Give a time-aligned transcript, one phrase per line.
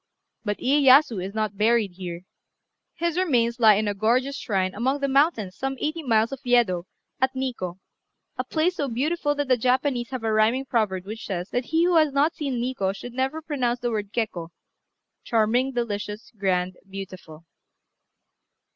[0.43, 2.21] But Iyéyasu is not buried here;
[2.95, 6.45] his remains lie in a gorgeous shrine among the mountains some eighty miles north of
[6.45, 6.85] Yedo,
[7.19, 7.77] at Nikkô,
[8.35, 11.83] a place so beautiful that the Japanese have a rhyming proverb which says, that he
[11.83, 14.49] who has not seen Nikkô should never pronounce the word Kekkô
[15.23, 17.45] (charming, delicious, grand, beautiful).